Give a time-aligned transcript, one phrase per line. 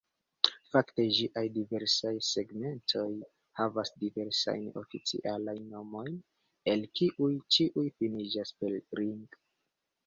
[0.69, 3.05] Fakte ĝiaj diversaj segmentoj
[3.61, 6.17] havas diversajn oficialajn nomojn,
[6.75, 9.27] el kiuj ĉiuj finiĝas per "-ring".